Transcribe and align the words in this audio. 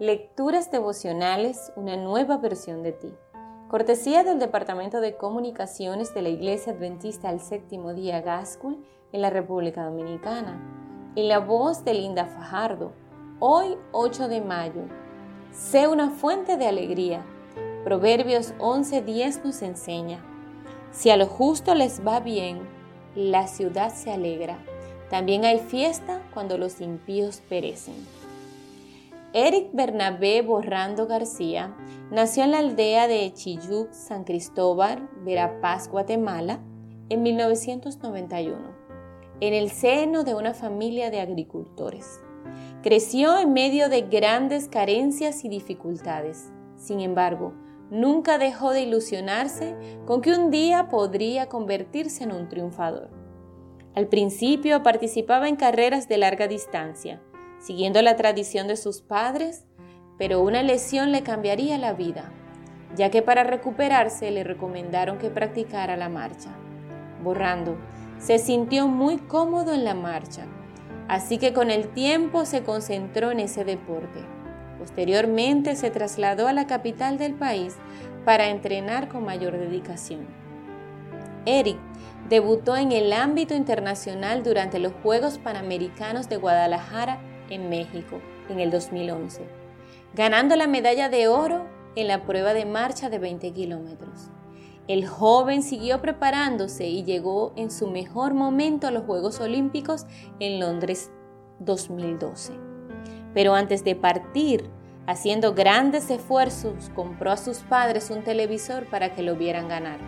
Lecturas 0.00 0.70
devocionales, 0.70 1.72
una 1.74 1.96
nueva 1.96 2.36
versión 2.36 2.84
de 2.84 2.92
ti. 2.92 3.12
Cortesía 3.66 4.22
del 4.22 4.38
Departamento 4.38 5.00
de 5.00 5.16
Comunicaciones 5.16 6.14
de 6.14 6.22
la 6.22 6.28
Iglesia 6.28 6.72
Adventista 6.72 7.28
al 7.28 7.40
Séptimo 7.40 7.92
Día 7.94 8.20
Gascue 8.20 8.76
en 9.10 9.22
la 9.22 9.30
República 9.30 9.82
Dominicana. 9.82 11.12
En 11.16 11.26
la 11.26 11.40
voz 11.40 11.84
de 11.84 11.94
Linda 11.94 12.26
Fajardo, 12.26 12.92
hoy 13.40 13.76
8 13.90 14.28
de 14.28 14.40
mayo. 14.40 14.82
Sé 15.50 15.88
una 15.88 16.10
fuente 16.10 16.56
de 16.56 16.68
alegría. 16.68 17.26
Proverbios 17.82 18.54
11:10 18.60 19.42
nos 19.44 19.62
enseña. 19.62 20.24
Si 20.92 21.10
a 21.10 21.16
lo 21.16 21.26
justo 21.26 21.74
les 21.74 22.06
va 22.06 22.20
bien, 22.20 22.60
la 23.16 23.48
ciudad 23.48 23.92
se 23.92 24.12
alegra. 24.12 24.58
También 25.10 25.44
hay 25.44 25.58
fiesta 25.58 26.22
cuando 26.32 26.56
los 26.56 26.80
impíos 26.80 27.42
perecen. 27.48 27.96
Eric 29.34 29.68
Bernabé 29.74 30.40
Borrando 30.40 31.06
García 31.06 31.76
nació 32.10 32.44
en 32.44 32.52
la 32.52 32.60
aldea 32.60 33.06
de 33.08 33.30
Chiyuc, 33.34 33.92
San 33.92 34.24
Cristóbal, 34.24 35.06
Verapaz, 35.22 35.90
Guatemala, 35.90 36.60
en 37.10 37.22
1991, 37.22 38.56
en 39.40 39.52
el 39.52 39.70
seno 39.70 40.24
de 40.24 40.34
una 40.34 40.54
familia 40.54 41.10
de 41.10 41.20
agricultores. 41.20 42.22
Creció 42.82 43.38
en 43.38 43.52
medio 43.52 43.90
de 43.90 44.00
grandes 44.02 44.66
carencias 44.66 45.44
y 45.44 45.50
dificultades. 45.50 46.50
Sin 46.76 47.00
embargo, 47.00 47.52
nunca 47.90 48.38
dejó 48.38 48.70
de 48.70 48.80
ilusionarse 48.80 49.76
con 50.06 50.22
que 50.22 50.32
un 50.32 50.50
día 50.50 50.88
podría 50.88 51.50
convertirse 51.50 52.24
en 52.24 52.32
un 52.32 52.48
triunfador. 52.48 53.10
Al 53.94 54.06
principio 54.06 54.82
participaba 54.82 55.48
en 55.48 55.56
carreras 55.56 56.08
de 56.08 56.16
larga 56.16 56.48
distancia, 56.48 57.20
siguiendo 57.60 58.02
la 58.02 58.16
tradición 58.16 58.68
de 58.68 58.76
sus 58.76 59.00
padres, 59.00 59.64
pero 60.18 60.40
una 60.40 60.62
lesión 60.62 61.12
le 61.12 61.22
cambiaría 61.22 61.78
la 61.78 61.92
vida, 61.92 62.32
ya 62.96 63.10
que 63.10 63.22
para 63.22 63.44
recuperarse 63.44 64.30
le 64.30 64.44
recomendaron 64.44 65.18
que 65.18 65.30
practicara 65.30 65.96
la 65.96 66.08
marcha. 66.08 66.50
Borrando, 67.22 67.76
se 68.18 68.38
sintió 68.38 68.88
muy 68.88 69.18
cómodo 69.18 69.72
en 69.72 69.84
la 69.84 69.94
marcha, 69.94 70.46
así 71.08 71.38
que 71.38 71.52
con 71.52 71.70
el 71.70 71.88
tiempo 71.88 72.44
se 72.44 72.62
concentró 72.62 73.30
en 73.30 73.40
ese 73.40 73.64
deporte. 73.64 74.20
Posteriormente 74.78 75.76
se 75.76 75.90
trasladó 75.90 76.48
a 76.48 76.52
la 76.52 76.66
capital 76.66 77.18
del 77.18 77.34
país 77.34 77.76
para 78.24 78.48
entrenar 78.48 79.08
con 79.08 79.24
mayor 79.24 79.58
dedicación. 79.58 80.26
Eric 81.46 81.78
debutó 82.28 82.76
en 82.76 82.92
el 82.92 83.12
ámbito 83.12 83.54
internacional 83.54 84.42
durante 84.42 84.78
los 84.78 84.92
Juegos 85.02 85.38
Panamericanos 85.38 86.28
de 86.28 86.36
Guadalajara 86.36 87.18
en 87.50 87.68
México 87.68 88.20
en 88.48 88.60
el 88.60 88.70
2011, 88.70 89.42
ganando 90.14 90.56
la 90.56 90.66
medalla 90.66 91.08
de 91.08 91.28
oro 91.28 91.66
en 91.96 92.08
la 92.08 92.24
prueba 92.24 92.54
de 92.54 92.64
marcha 92.64 93.10
de 93.10 93.18
20 93.18 93.52
kilómetros. 93.52 94.30
El 94.86 95.06
joven 95.06 95.62
siguió 95.62 96.00
preparándose 96.00 96.86
y 96.86 97.04
llegó 97.04 97.52
en 97.56 97.70
su 97.70 97.88
mejor 97.88 98.32
momento 98.32 98.86
a 98.86 98.90
los 98.90 99.04
Juegos 99.04 99.38
Olímpicos 99.40 100.06
en 100.40 100.60
Londres 100.60 101.10
2012. 101.58 102.54
Pero 103.34 103.54
antes 103.54 103.84
de 103.84 103.94
partir, 103.94 104.70
haciendo 105.06 105.54
grandes 105.54 106.10
esfuerzos, 106.10 106.90
compró 106.94 107.32
a 107.32 107.36
sus 107.36 107.58
padres 107.58 108.08
un 108.10 108.22
televisor 108.22 108.86
para 108.86 109.14
que 109.14 109.22
lo 109.22 109.36
vieran 109.36 109.68
ganar. 109.68 109.98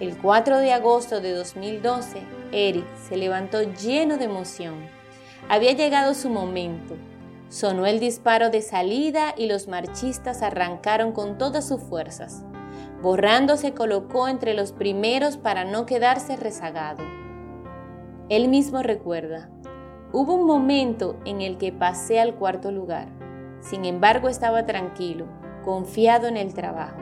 El 0.00 0.16
4 0.16 0.58
de 0.58 0.72
agosto 0.72 1.20
de 1.20 1.32
2012, 1.32 2.22
Eric 2.52 2.86
se 3.08 3.16
levantó 3.16 3.62
lleno 3.62 4.16
de 4.16 4.24
emoción 4.24 4.97
había 5.48 5.72
llegado 5.72 6.14
su 6.14 6.28
momento. 6.28 6.94
Sonó 7.48 7.86
el 7.86 8.00
disparo 8.00 8.50
de 8.50 8.60
salida 8.60 9.34
y 9.36 9.46
los 9.46 9.68
marchistas 9.68 10.42
arrancaron 10.42 11.12
con 11.12 11.38
todas 11.38 11.66
sus 11.66 11.82
fuerzas. 11.82 12.44
Borrando 13.02 13.56
se 13.56 13.72
colocó 13.72 14.28
entre 14.28 14.54
los 14.54 14.72
primeros 14.72 15.38
para 15.38 15.64
no 15.64 15.86
quedarse 15.86 16.36
rezagado. 16.36 17.02
Él 18.28 18.48
mismo 18.48 18.82
recuerda, 18.82 19.48
hubo 20.12 20.34
un 20.34 20.46
momento 20.46 21.16
en 21.24 21.40
el 21.40 21.56
que 21.56 21.72
pasé 21.72 22.20
al 22.20 22.34
cuarto 22.34 22.70
lugar. 22.70 23.08
Sin 23.60 23.86
embargo, 23.86 24.28
estaba 24.28 24.66
tranquilo, 24.66 25.26
confiado 25.64 26.28
en 26.28 26.36
el 26.36 26.52
trabajo. 26.52 26.98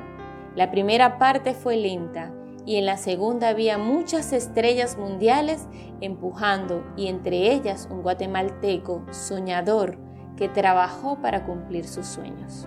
La 0.54 0.70
primera 0.70 1.18
parte 1.18 1.52
fue 1.52 1.76
lenta 1.76 2.32
y 2.66 2.76
en 2.76 2.84
la 2.84 2.96
segunda 2.96 3.48
había 3.48 3.78
muchas 3.78 4.32
estrellas 4.32 4.98
mundiales 4.98 5.66
empujando 6.00 6.84
y 6.96 7.06
entre 7.06 7.52
ellas 7.52 7.88
un 7.90 8.02
guatemalteco 8.02 9.06
soñador 9.12 9.98
que 10.36 10.48
trabajó 10.48 11.22
para 11.22 11.46
cumplir 11.46 11.86
sus 11.86 12.06
sueños. 12.06 12.66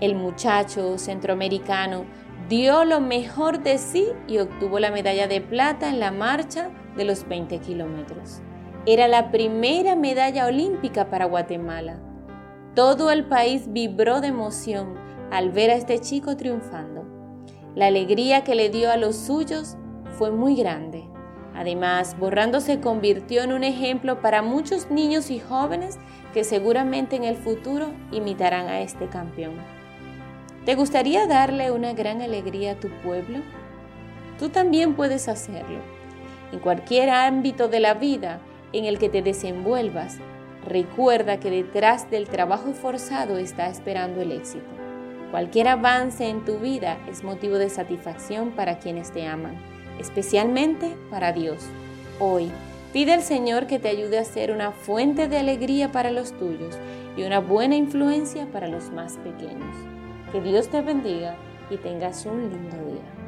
El 0.00 0.14
muchacho 0.14 0.98
centroamericano 0.98 2.04
dio 2.50 2.84
lo 2.84 3.00
mejor 3.00 3.62
de 3.62 3.78
sí 3.78 4.08
y 4.28 4.38
obtuvo 4.38 4.78
la 4.78 4.90
medalla 4.90 5.26
de 5.26 5.40
plata 5.40 5.88
en 5.88 5.98
la 5.98 6.12
marcha 6.12 6.70
de 6.96 7.06
los 7.06 7.26
20 7.26 7.58
kilómetros. 7.60 8.42
Era 8.84 9.08
la 9.08 9.32
primera 9.32 9.96
medalla 9.96 10.46
olímpica 10.46 11.08
para 11.08 11.24
Guatemala. 11.24 11.98
Todo 12.74 13.10
el 13.10 13.24
país 13.24 13.72
vibró 13.72 14.20
de 14.20 14.28
emoción 14.28 14.94
al 15.32 15.50
ver 15.50 15.70
a 15.70 15.74
este 15.74 15.98
chico 15.98 16.36
triunfando. 16.36 17.15
La 17.76 17.88
alegría 17.88 18.42
que 18.42 18.54
le 18.54 18.70
dio 18.70 18.90
a 18.90 18.96
los 18.96 19.14
suyos 19.16 19.76
fue 20.16 20.30
muy 20.30 20.56
grande. 20.56 21.04
Además, 21.54 22.18
Borrando 22.18 22.62
se 22.62 22.80
convirtió 22.80 23.42
en 23.42 23.52
un 23.52 23.64
ejemplo 23.64 24.22
para 24.22 24.40
muchos 24.40 24.90
niños 24.90 25.30
y 25.30 25.40
jóvenes 25.40 25.98
que 26.32 26.42
seguramente 26.42 27.16
en 27.16 27.24
el 27.24 27.36
futuro 27.36 27.90
imitarán 28.12 28.68
a 28.68 28.80
este 28.80 29.08
campeón. 29.08 29.56
¿Te 30.64 30.74
gustaría 30.74 31.26
darle 31.26 31.70
una 31.70 31.92
gran 31.92 32.22
alegría 32.22 32.72
a 32.72 32.80
tu 32.80 32.88
pueblo? 33.04 33.40
Tú 34.38 34.48
también 34.48 34.94
puedes 34.94 35.28
hacerlo. 35.28 35.80
En 36.52 36.60
cualquier 36.60 37.10
ámbito 37.10 37.68
de 37.68 37.80
la 37.80 37.92
vida 37.92 38.40
en 38.72 38.86
el 38.86 38.98
que 38.98 39.10
te 39.10 39.20
desenvuelvas, 39.20 40.16
recuerda 40.66 41.40
que 41.40 41.50
detrás 41.50 42.10
del 42.10 42.26
trabajo 42.26 42.70
esforzado 42.70 43.36
está 43.36 43.68
esperando 43.68 44.22
el 44.22 44.32
éxito. 44.32 44.85
Cualquier 45.30 45.68
avance 45.68 46.28
en 46.28 46.44
tu 46.44 46.58
vida 46.58 46.98
es 47.08 47.24
motivo 47.24 47.58
de 47.58 47.68
satisfacción 47.68 48.50
para 48.52 48.78
quienes 48.78 49.10
te 49.10 49.26
aman, 49.26 49.56
especialmente 49.98 50.94
para 51.10 51.32
Dios. 51.32 51.64
Hoy, 52.20 52.50
pide 52.92 53.12
al 53.12 53.22
Señor 53.22 53.66
que 53.66 53.78
te 53.78 53.88
ayude 53.88 54.18
a 54.18 54.24
ser 54.24 54.52
una 54.52 54.70
fuente 54.70 55.28
de 55.28 55.38
alegría 55.38 55.90
para 55.90 56.12
los 56.12 56.32
tuyos 56.32 56.78
y 57.16 57.24
una 57.24 57.40
buena 57.40 57.74
influencia 57.74 58.46
para 58.52 58.68
los 58.68 58.90
más 58.90 59.16
pequeños. 59.18 59.76
Que 60.30 60.40
Dios 60.40 60.68
te 60.68 60.80
bendiga 60.80 61.34
y 61.70 61.76
tengas 61.76 62.24
un 62.24 62.48
lindo 62.50 62.76
día. 62.76 63.25